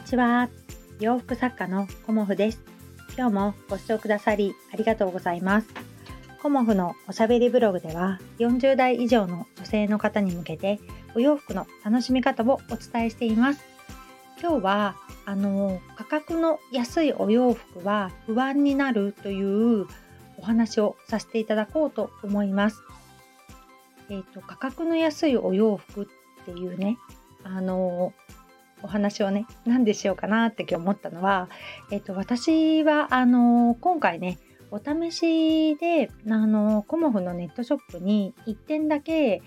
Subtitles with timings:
[0.00, 0.48] にちは。
[0.98, 2.62] 洋服作家のコモフです。
[3.18, 5.68] 今日もご視聴くださりありがとうございます。
[6.42, 10.80] コモフのおしゃべりブログでは40代以上の女性の方に向けて
[11.14, 13.60] お洋服の楽しみ方をお伝えしています。
[14.40, 19.86] 今日はあの価格の安いお洋服は不安になるという
[20.38, 22.82] お話をさせていただこうと思います。
[24.08, 26.06] えーと、価格の安いお洋服っ
[26.46, 26.96] ていうね
[27.44, 28.14] あの
[28.82, 31.48] お話をね何でしようかなって今日思ったのは、
[31.90, 34.38] えっと、私はあの今回ね
[34.70, 39.42] お試しであのコモフのネットショップに1点だけ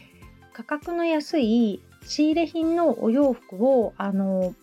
[0.54, 4.54] 価格の安い仕入れ品のお洋服をあの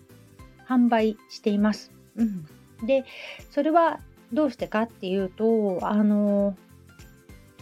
[0.68, 1.90] 販売しています。
[2.16, 2.46] うん、
[2.86, 3.04] で
[3.50, 4.00] それは
[4.32, 6.56] どうしてかっていうとあの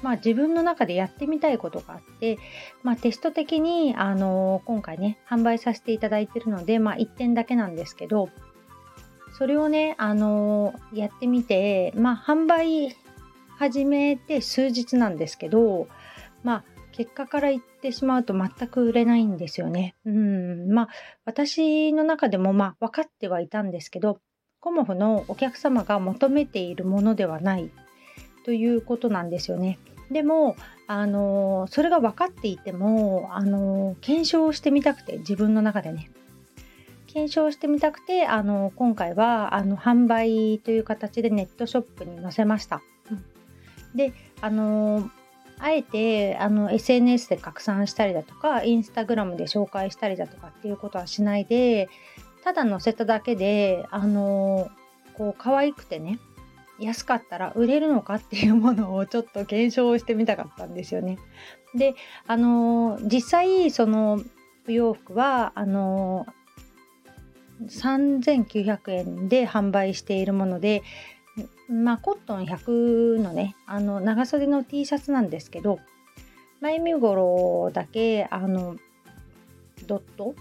[0.02, 2.38] まあ、自分の中でやってみたいことがあって、
[2.82, 8.28] まあ、テスト的に、あの今回ね販売させていただいてるので、まあ、1点だけなんですけど
[9.36, 12.96] それをね、あのやってみて、まあ、販売
[13.58, 15.88] 始めて数日なんですけど、
[16.42, 19.94] まあ、結果から言ってしまうと全く売れないんですよね。
[20.05, 20.88] うんまあ
[21.24, 24.20] 私の中でもまあ分かってはいたんですけど
[24.58, 27.70] コモフのお客様が求めているものではない
[28.48, 29.78] ということなんですよね。
[30.10, 36.10] でもあのそれが分かっていてもあの検証してみたくて自分の中でね
[37.06, 42.80] 検証してみたくてあの今回はあの販売という形でネットショップに載せました。
[43.10, 43.22] うん、
[43.94, 45.10] であの
[45.58, 51.90] あえてあの SNS で拡散したりだとかインスタグラムで紹介したりだとかっていうことはしないで
[52.44, 54.70] ただ載せただけであの
[55.12, 56.18] こう可愛くてね
[56.78, 61.18] 安かったら売れるのかっていうものをちょっと検証してみたかったんですよね。
[61.74, 61.94] で
[62.26, 64.22] あの実際その
[64.66, 66.26] お洋服はあの
[67.66, 70.83] 3900円で販売しているもので
[71.68, 75.80] まあコットン100のねあの長袖の T シャツなんですけど
[76.61, 78.77] 前身頃だけあの
[79.86, 80.34] ドット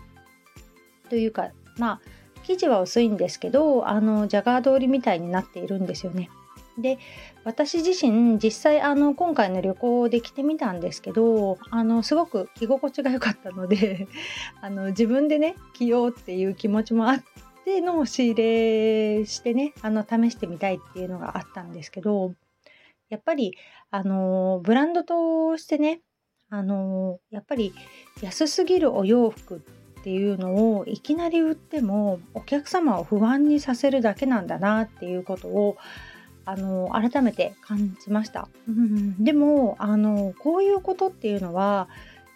[1.10, 2.02] というかまあ
[2.48, 6.30] 生地は薄いんですけどあのジャガード織りみたいになっているんですよね。
[6.78, 7.00] で
[7.44, 14.08] 私自身実際あの今回の旅行で着てみたんですけどあのすごく着心地が良かったので
[14.62, 17.24] あの自分でね着ようっていう気持ちもあっ
[17.66, 22.34] ての仕入れしてねあの試してみたいっていうのがあったんですけど
[23.10, 23.58] やっぱり
[23.90, 26.02] あのブランドとしてね
[26.50, 27.74] あのやっぱり
[28.22, 29.60] 安すぎるお洋服っ
[30.00, 35.78] っていうのをいきなり売ってもお客様を不安にさせるだけなんだなっていうことを
[36.46, 41.90] あの改めて感じました、うん、でもあのこういうことっていうのは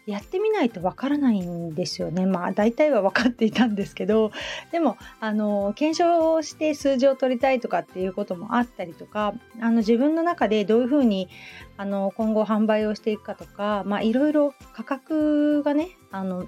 [0.05, 2.25] やってみないとわからないんですよね。
[2.25, 4.31] まあ大体は分かっていたんですけど
[4.71, 11.29] でもあの検証して数字を取りたいとかっていうこともあったりとかあの自分の中でどういうふうに
[11.77, 16.47] あの今後販売をしていくかとかまあいろいろ価格がねあの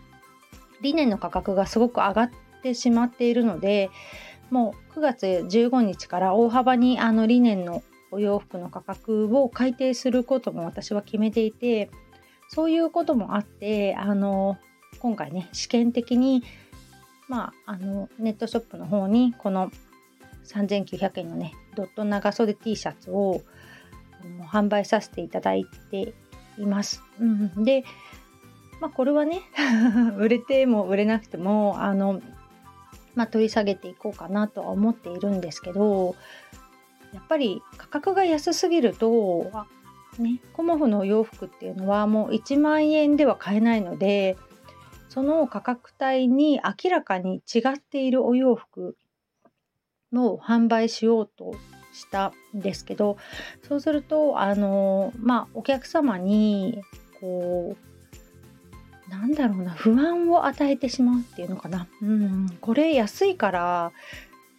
[0.83, 2.29] 理念の価格がすごく上がっ
[2.61, 3.89] てしまっているので
[4.51, 11.89] もう9月15日から大幅にあのリネンのお洋服の価格を改定することも私は決めていて
[12.49, 14.59] そういうこともあってあの
[14.99, 16.43] 今回ね試験的に
[17.27, 19.71] まああのネットショップの方にこの
[20.45, 23.41] 3900円のねドット長袖 T シャツを
[24.51, 26.13] 販売させていただいて
[26.59, 27.01] います。
[27.19, 27.83] うん、で
[28.79, 29.41] まあこれはね
[30.17, 32.21] 売れても売れなくてもあの
[33.15, 36.15] まあ、取り下げていこうかなとは思っているんですけど
[37.13, 39.51] やっぱり価格が安すぎると、
[40.17, 44.35] ね、コモフのお洋服っていうのはもう1万円では買えないので
[45.09, 48.97] その価格帯に明らかに違っているお洋服
[50.11, 51.53] を販売しようと
[51.93, 53.17] したんですけど
[53.67, 56.81] そうするとあのまあお客様に
[57.19, 57.92] こう
[59.13, 63.91] なんだろうな不安を与えてしまうっていうのかな、うん、これ安いから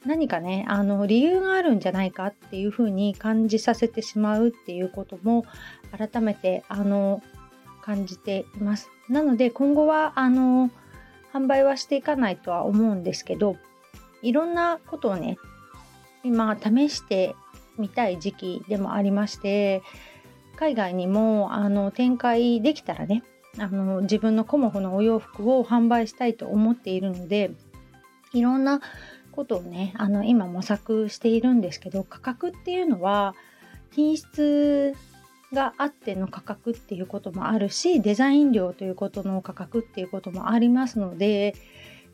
[0.07, 5.45] 何かねあの理由があるんじゃないかっていうふうに感じさせてしまうっていうことも
[5.97, 7.21] 改めてあの
[7.83, 8.91] 感じています。
[9.09, 10.71] なので今後はあの
[11.33, 13.57] 販売はしていかないとは思うんですけど
[14.23, 15.37] いろんなことをね
[16.23, 17.35] 今試して
[17.77, 19.83] みたい時期でもありまして
[20.57, 23.25] 海外にもあの展開できたらね
[23.59, 27.53] あの自分のコモフのお洋服を販売したいと思っているので
[28.33, 28.81] いろんな
[29.33, 33.35] ことをねあの今模索しているんですけど価格っていうのは
[33.93, 34.95] 品質
[35.53, 41.55] があっての価格っていうこともあるしデザイン料ということの価格っていうこともありますので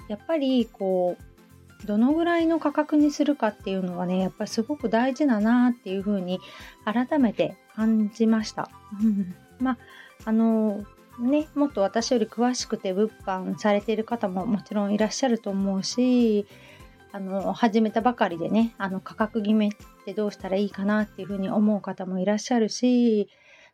[0.08, 6.40] やっぱりこうどのぐらいの価格にするかっていうのはねやっぱりすごく大事だなっていうふうに
[6.84, 8.70] 改めて感じました。
[9.58, 9.78] まあ
[10.26, 10.84] あの
[11.20, 16.46] ね、もっと私より詳しくて物販されている方ももちろんいらっしゃると思うし
[17.12, 19.70] あの始めたばかりでねあの価格決めっ
[20.05, 23.28] てどうしたらいいかなっていうふうに思う方もいらっしゃるし、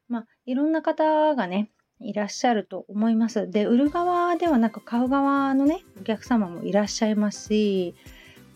[0.08, 1.70] まあ、いろんな方がね
[2.00, 3.50] いらっしゃると思います。
[3.50, 7.94] で売る側ではなく買う側のねお客様もいらっしゃいますし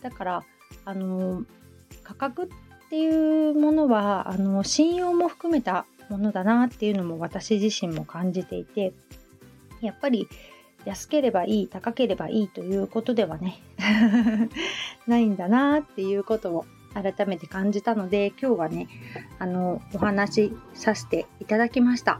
[0.01, 0.43] だから
[0.85, 1.43] あの
[2.03, 2.47] 価格っ
[2.89, 8.93] ていうものはあの信用も含めたものだなっていうのも私自身も感じていて
[9.81, 10.27] やっぱり
[10.85, 13.59] 安ければいい高ければいいということではね
[15.07, 18.87] ないんだなっていうことを改めて感じたので今日はね
[19.39, 22.19] あのお話しさせていただきました。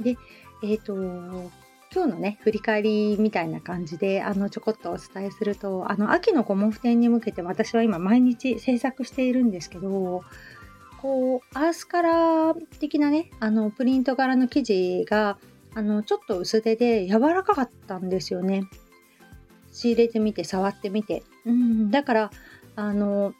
[0.00, 0.16] で
[0.62, 1.50] えっ、ー、と
[1.94, 10.22] 今日のね振り返りみたいな感じであのちょこっとお伝えするとあの秋のコモフ展に向けて私は今毎日制作しているんですけど
[11.02, 15.36] こうアースカラー的なねあのプリント柄の生地が
[15.74, 18.68] あのちょっと薄手で柔らかかったんですよね。
[19.72, 21.24] 仕入れてみて触ってみて。
[21.44, 22.30] うんだから
[22.76, 23.34] あの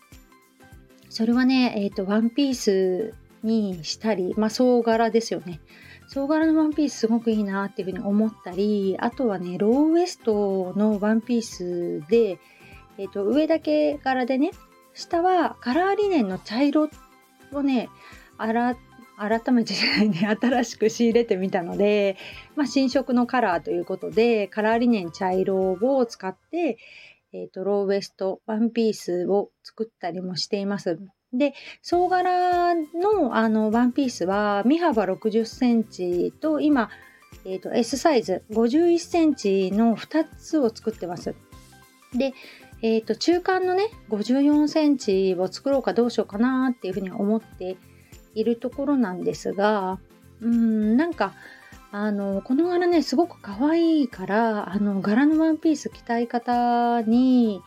[1.09, 3.15] それはねえっ、ー、とワンピース
[3.45, 5.61] にしたりまあ総柄ですよね。
[6.09, 12.39] 総柄のワンピースすごくいいなっていうふうに思ったりあとはねローウエストのワンピースで、
[12.99, 14.51] えーと、上だけ柄でね
[14.93, 16.91] 下はカラーリネンの茶色
[17.53, 17.89] をね、
[18.39, 19.75] 改めて、
[20.41, 22.17] 新しく仕入れてみたので、
[22.57, 26.79] まあ、新色のカラーということで、カラーリネン茶色を使って、
[27.33, 30.99] え、ー、と、ローウエスト、ワンピースを作ったりもしています。
[31.33, 36.91] で、総柄のあのワンピースは、身幅60センチと、今、
[37.47, 41.35] え、ー、と、S サイズ51センチの2つを作ってます。
[42.13, 42.35] で、
[42.83, 47.77] えっ、ー、と、中間のね、54センチを作ろうかどうしようかなっていうふうに思って
[48.35, 50.01] いるところなんですが、
[50.41, 51.33] うん、なんか、
[51.93, 57.63] あの、この柄ね、すごく可愛いから、あの、柄のワンピース着たい方に、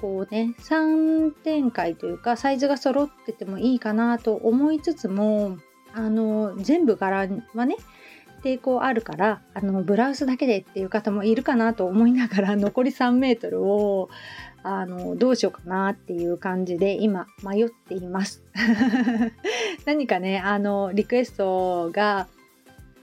[0.00, 5.58] こうね、3展開というか、サイズが揃っててもいいかなと思いつつも、
[5.92, 7.76] あの、全部柄はね、
[8.48, 14.08] 抵抗あるからあのブラウスだけでっていう方もいるかなと思いながら 残り3メートルを
[14.62, 18.42] あのどうしようかなっていう感じで今迷っています。
[19.84, 22.26] 何かねあのリクエストが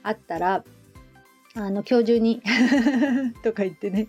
[0.04, 0.64] あったら
[1.56, 2.42] あの今日中に
[3.44, 4.08] とか言ってね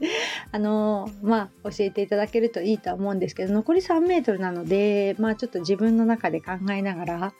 [0.50, 7.32] あのまあ教えていただけるといいとは思うんですけど残り3メートルなのでまあちょっと自分の中で考えながら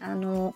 [0.00, 0.54] あの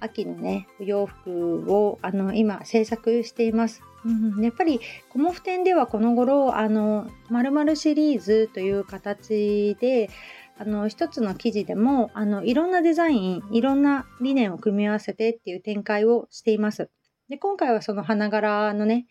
[0.00, 3.82] 秋のねお洋服をあの今制作しています。
[4.04, 10.08] うん、やっぱりコモフ展ではこの頃あの〇〇シリーズという形で
[10.56, 16.90] あの一つの記事でもあのいろんなデザインいろんな理念を組み合わせてっていう展開をしています。
[17.28, 19.06] で今回はその花柄のね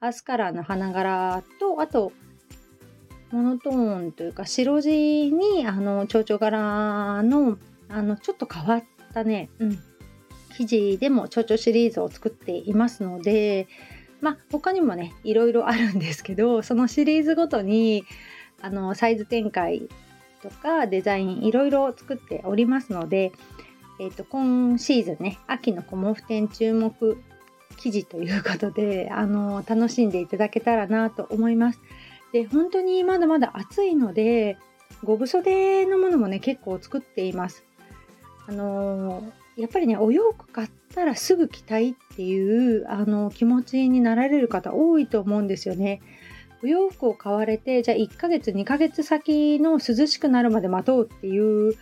[0.00, 2.12] アスカラーの花柄とあと
[3.30, 7.58] モノトーンというか白地にあの蝶々柄の
[7.88, 9.78] あのちょっと変わったね、うん、
[10.60, 13.66] 記事でも蝶々シリーズを作っていますので、
[14.20, 18.04] まあ、他にもねいろいろあるんですけどそのシリーズごとに
[18.60, 19.88] あのサイズ展開
[20.42, 23.32] とかデザインいろいろ作っておりますので、
[24.00, 27.16] えーと、今シーズンね秋のコモフ展注目
[27.78, 31.80] 記事ということであの楽しんでいただけたらなと思います。
[32.34, 34.58] で本当にまだまだ暑いので
[35.04, 37.64] 5分袖のものもね結構作っています。
[38.46, 46.00] あのやっぱりねお洋服買ったらすぐ着たいっていうあの気持ちになられる方多いと思うんですよね。
[46.62, 51.74] お洋服を買われてじゃあ1ヶ月2ヶ月先の涼しくなるまで待とうっていう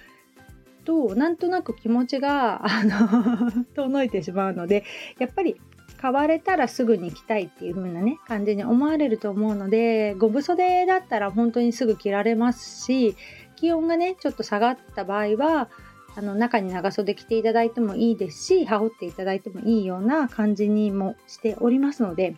[0.85, 4.85] となんとなく気持ちがあの 遠のいてしまうので
[5.19, 5.61] やっぱり
[6.01, 13.17] 買われたらすぐに着たいっていう風なね感じに思われると思うので5分袖だったら本当にすぐ着られますし
[13.57, 15.69] 気温がねちょっと下がった場合は
[16.17, 22.37] あの中に長袖着ていただいてもいいですし羽織っていただいてもいいような感じにもしておりますので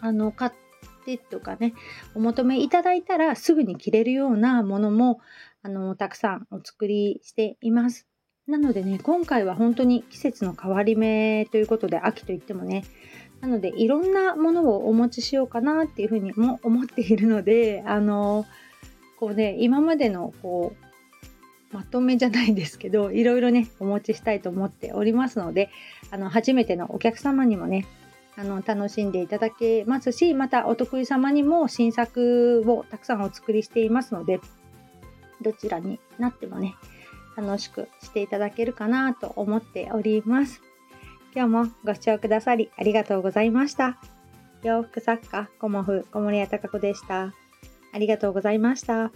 [0.00, 0.52] あの買っ
[1.04, 1.74] てとかね
[2.14, 5.20] お求めいただいたらすぐに着れるようなものも
[5.62, 8.06] あのたくさんお作りしています。
[8.46, 12.84] なのでね今回は本当に季節の変わり目ということで秋といってもね
[13.40, 18.44] なのでいろんなものをお持ちしようかなっていうふうにも思っているのであの
[19.20, 20.91] こうね今までのこう
[21.72, 25.70] まとめじゃないですけど、 いろいろね、お持ちしたいと思っておりますので、
[26.10, 27.86] あの、初めてのお客様にもね、
[28.36, 34.40] あの楽しんでいただけますしまたお得意様にも新作をたくさんお作りしていますので
[35.42, 36.74] どちらになってもね
[37.36, 40.60] 楽しくしていただけるかなと思っております。
[41.34, 43.98] 今日もご視聴くださりありがとうございました。
[44.62, 47.32] 洋服作家、コモフ、小森屋隆子でした。
[47.92, 49.12] ありがとうございました。